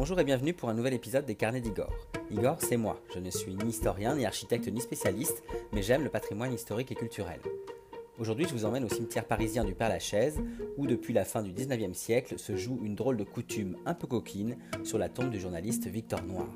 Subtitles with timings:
[0.00, 1.92] Bonjour et bienvenue pour un nouvel épisode des Carnets d'Igor.
[2.30, 2.98] Igor, c'est moi.
[3.14, 5.42] Je ne suis ni historien, ni architecte, ni spécialiste,
[5.74, 7.38] mais j'aime le patrimoine historique et culturel.
[8.18, 10.40] Aujourd'hui, je vous emmène au cimetière parisien du Père-Lachaise,
[10.78, 14.06] où depuis la fin du 19e siècle se joue une drôle de coutume un peu
[14.06, 16.48] coquine sur la tombe du journaliste Victor Noir.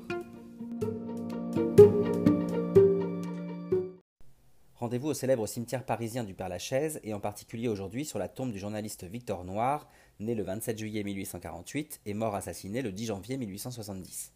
[5.03, 9.03] Au célèbre cimetière parisien du Père-Lachaise et en particulier aujourd'hui sur la tombe du journaliste
[9.03, 14.31] Victor Noir, né le 27 juillet 1848 et mort assassiné le 10 janvier 1870.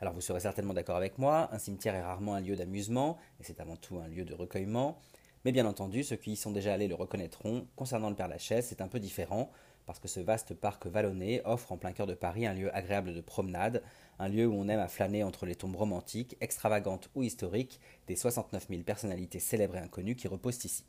[0.00, 3.44] Alors vous serez certainement d'accord avec moi, un cimetière est rarement un lieu d'amusement, et
[3.44, 4.98] c'est avant tout un lieu de recueillement,
[5.44, 8.80] mais bien entendu, ceux qui y sont déjà allés le reconnaîtront, concernant le Père-Lachaise, c'est
[8.80, 9.52] un peu différent,
[9.86, 13.14] parce que ce vaste parc vallonné offre en plein cœur de Paris un lieu agréable
[13.14, 13.82] de promenade,
[14.18, 18.16] un lieu où on aime à flâner entre les tombes romantiques, extravagantes ou historiques des
[18.16, 20.84] 69 000 personnalités célèbres et inconnues qui reposent ici.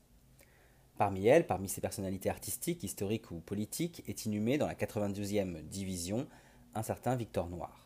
[0.97, 6.27] Parmi elles, parmi ces personnalités artistiques, historiques ou politiques, est inhumé dans la 92e division
[6.73, 7.85] un certain Victor Noir.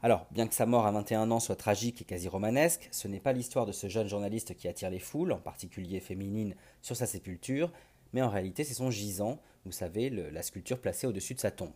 [0.00, 3.18] Alors, bien que sa mort à 21 ans soit tragique et quasi romanesque, ce n'est
[3.18, 7.06] pas l'histoire de ce jeune journaliste qui attire les foules, en particulier féminines, sur sa
[7.06, 7.72] sépulture,
[8.12, 11.72] mais en réalité c'est son gisant, vous savez, la sculpture placée au-dessus de sa tombe.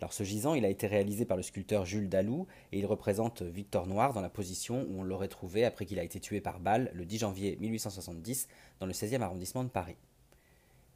[0.00, 3.42] Alors ce gisant, il a été réalisé par le sculpteur Jules Dalou et il représente
[3.42, 6.58] Victor Noir dans la position où on l'aurait trouvé après qu'il a été tué par
[6.58, 8.48] balle le 10 janvier 1870
[8.80, 9.96] dans le 16e arrondissement de Paris.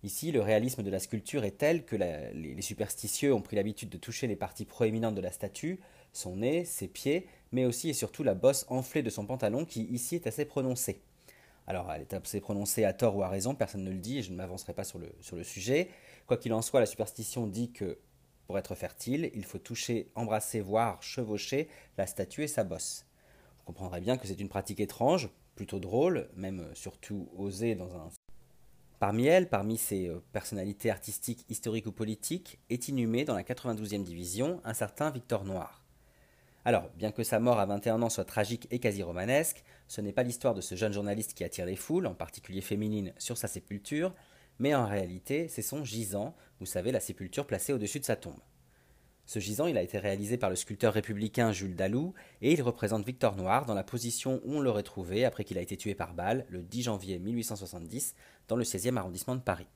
[0.03, 3.99] Ici, le réalisme de la sculpture est tel que les, superstitieux ont pris l'habitude de
[3.99, 5.81] toucher les parties proéminentes de la statue,
[6.13, 9.85] son nez, ses pieds, mais aussi et surtout la bosse enflée de son pantalon qui
[9.85, 11.01] ici est assez prononcée.
[11.69, 14.23] Alors, elle est assez prononcée à tort ou à raison, personne ne le dit et
[14.23, 15.91] je ne m'avancerai pas sur le, sur le sujet.
[16.27, 17.99] Quoi qu'il en soit, la superstition dit que
[18.47, 23.05] pour être fertile, il faut toucher, embrasser, voire chevaucher la statue et sa bosse.
[23.59, 27.95] Vous comprendrez bien que c'est une pratique étrange, plutôt drôle, même euh, surtout osée dans
[27.95, 28.09] un...
[28.99, 34.05] Parmi elles, parmi ces euh, personnalités artistiques, historiques ou politiques, est inhumé dans la 92e
[34.05, 35.83] division un certain Victor Noir.
[36.69, 40.13] Alors, bien que sa mort à 21 ans soit tragique et quasi romanesque, ce n'est
[40.13, 43.49] pas l'histoire de ce jeune journaliste qui attire les foules, en particulier féminines, sur sa
[43.49, 44.15] sépulture,
[44.59, 48.43] mais en réalité, c'est son gisant, vous savez, la sépulture placée au-dessus de sa tombe.
[49.25, 52.13] Ce gisant, il a été réalisé par le sculpteur républicain Jules Dalou,
[52.43, 55.63] et il représente Victor Noir dans la position où on l'aurait trouvé après qu'il a
[55.63, 58.15] été tué par balle le 10 janvier 1870
[58.47, 59.69] dans le 16e arrondissement de Paris.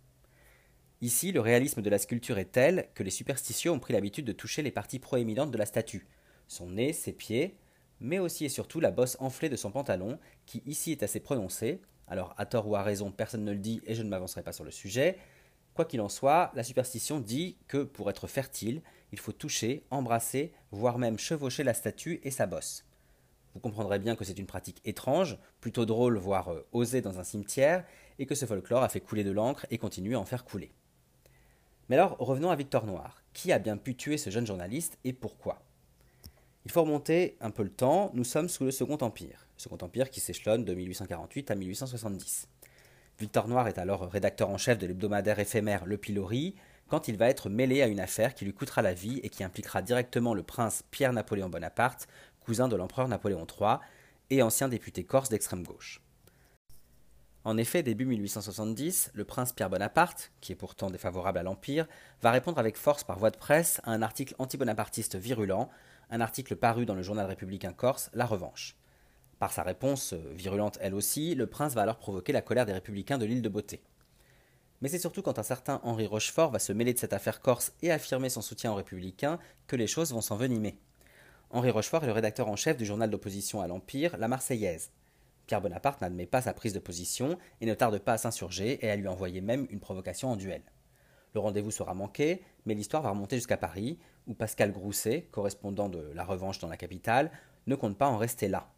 [1.01, 4.33] Ici, le réalisme de la sculpture est tel que les superstitieux ont pris l'habitude de
[4.33, 6.07] toucher les parties proéminentes de la statue,
[6.53, 7.57] son nez, ses pieds,
[8.01, 11.81] mais aussi et surtout la bosse enflée de son pantalon, qui ici est assez prononcée,
[12.13, 14.53] alors, à tort ou à raison, personne ne le dit et je ne m'avancerai pas
[14.53, 15.17] sur le sujet.
[15.73, 20.53] Quoi qu'il en soit, la superstition dit que pour être fertile, il faut toucher, embrasser,
[20.73, 22.85] voire même chevaucher la statue et sa bosse.
[23.55, 27.25] Vous comprendrez bien que c'est une pratique étrange, plutôt drôle, voire euh, osée dans un
[27.25, 27.83] cimetière,
[28.19, 30.73] et que ce folklore a fait couler de l'encre et continue à en faire couler.
[31.89, 33.23] Mais alors, revenons à Victor Noir.
[33.33, 35.63] Qui a bien pu tuer ce jeune journaliste et pourquoi?
[36.65, 40.11] Il faut remonter un peu le temps, nous sommes sous le Second Empire, Second Empire
[40.11, 42.49] qui s'échelonne de 1848 à 1870.
[43.19, 46.55] Victor Noir est alors rédacteur en chef de l'hebdomadaire éphémère Le Pilori,
[46.89, 49.43] quand il va être mêlé à une affaire qui lui coûtera la vie et qui
[49.43, 52.07] impliquera directement le prince Pierre-Napoléon Bonaparte,
[52.41, 53.79] cousin de l'empereur Napoléon III
[54.31, 56.01] et ancien député corse d'extrême gauche.
[57.45, 61.89] En effet, début 1870, le prince Pierre Bonaparte, qui est pourtant défavorable à l'Empire,
[62.23, 65.69] va répondre avec force par voie de presse à un article anti-bonapartiste virulent
[66.11, 68.77] un article paru dans le journal républicain corse, La Revanche.
[69.39, 72.75] Par sa réponse, euh, virulente elle aussi, le prince va alors provoquer la colère des
[72.75, 73.83] républicains de l'île de Beauté.
[74.83, 77.73] Mais c'est surtout quand un certain Henri Rochefort va se mêler de cette affaire corse
[77.83, 80.79] et affirmer son soutien aux républicains que les choses vont s'envenimer.
[81.51, 84.91] Henri Rochefort est le rédacteur en chef du journal d'opposition à l'Empire, La Marseillaise.
[85.47, 88.91] Pierre Bonaparte n'admet pas sa prise de position et ne tarde pas à s'insurger et
[88.91, 90.63] à lui envoyer même une provocation en duel.
[91.35, 96.11] Le rendez-vous sera manqué, mais l'histoire va remonter jusqu'à Paris, où Pascal Grousset, correspondant de
[96.15, 97.31] La Revanche dans la capitale,
[97.67, 98.71] ne compte pas en rester là.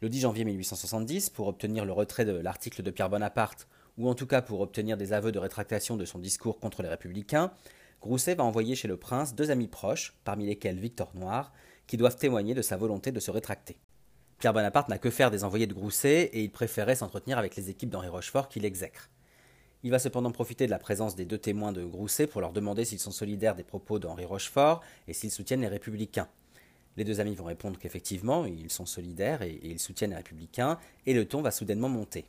[0.00, 3.66] Le 10 janvier 1870, pour obtenir le retrait de l'article de Pierre Bonaparte,
[3.98, 6.88] ou en tout cas pour obtenir des aveux de rétractation de son discours contre les
[6.88, 7.52] républicains,
[8.00, 11.52] Grousset va envoyer chez le prince deux amis proches, parmi lesquels Victor Noir,
[11.86, 13.76] qui doivent témoigner de sa volonté de se rétracter.
[14.40, 17.68] Pierre Bonaparte n'a que faire des envoyés de Grousset et il préférait s'entretenir avec les
[17.68, 19.10] équipes d'Henri Rochefort qui l'exècrent.
[19.82, 22.86] Il va cependant profiter de la présence des deux témoins de Grousset pour leur demander
[22.86, 26.26] s'ils sont solidaires des propos d'Henri Rochefort et s'ils soutiennent les républicains.
[26.96, 31.12] Les deux amis vont répondre qu'effectivement, ils sont solidaires et, ils soutiennent les républicains, et
[31.12, 32.24] le ton va soudainement monter.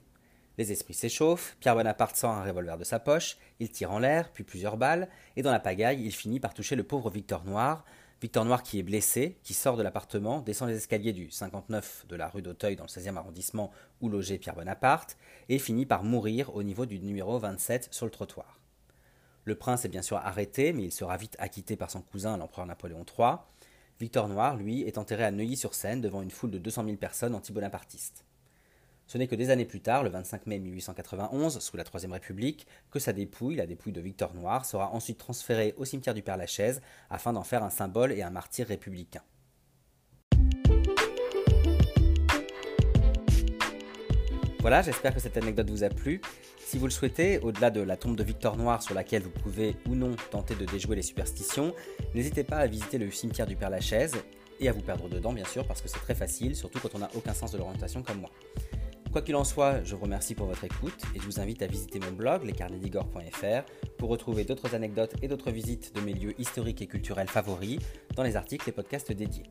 [0.57, 4.31] Les esprits s'échauffent, Pierre Bonaparte sort un revolver de sa poche, il tire en l'air,
[4.34, 5.07] puis plusieurs balles,
[5.38, 7.86] et dans la pagaille, il finit par toucher le pauvre Victor Noir,
[8.21, 12.15] Victor Noir qui est blessé, qui sort de l'appartement, descend les escaliers du 59 de
[12.15, 15.18] la rue d'Auteuil dans le 16e arrondissement où logeait Pierre Bonaparte,
[15.50, 18.59] et finit par mourir au niveau du numéro 27 sur le trottoir.
[19.44, 22.68] Le prince est bien sûr arrêté, mais il sera vite acquitté par son cousin, l'empereur
[22.68, 23.38] Napoléon III.
[24.00, 28.23] Victor Noir, lui, est enterré à Neuilly-sur-Seine devant une foule de 200 000 personnes anti-bonapartistes.
[29.12, 32.66] Ce n'est que des années plus tard, le 25 mai 1891, sous la Troisième République,
[32.92, 36.81] que sa dépouille, la dépouille de Victor Noir, sera ensuite transférée au cimetière du Père-Lachaise
[37.10, 39.22] afin d'en faire un symbole et un martyr républicain.
[44.62, 46.22] Voilà, j'espère que cette anecdote vous a plu.
[46.66, 49.75] Si vous le souhaitez, au-delà de la tombe de Victor Noir sur laquelle vous pouvez
[49.90, 51.75] ou non tenter de déjouer les superstitions,
[52.16, 54.16] n'hésitez pas à visiter le cimetière du Père-Lachaise
[54.62, 57.00] et à vous perdre dedans bien sûr parce que c'est très facile, surtout quand on
[57.00, 58.31] n'a aucun sens de l'orientation comme moi.
[59.12, 61.68] Quoi qu'il en soit, je vous remercie pour votre écoute et je vous invite à
[61.68, 63.66] visiter mon blog lescarnedigore.fr
[63.98, 67.80] pour retrouver d'autres anecdotes et d'autres visites de mes lieux historiques et culturels favoris
[68.16, 69.44] dans les articles et podcasts dédiés.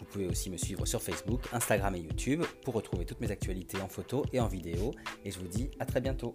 [0.00, 3.80] Vous pouvez aussi me suivre sur Facebook, Instagram et YouTube pour retrouver toutes mes actualités
[3.80, 4.90] en photo et en vidéo
[5.24, 6.34] et je vous dis à très bientôt.